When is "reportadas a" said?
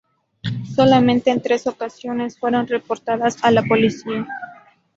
2.65-3.51